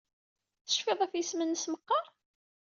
Tecfid 0.65 0.99
ɣef 1.01 1.13
yisem-nnes 1.15 1.65
meqqar? 1.71 2.05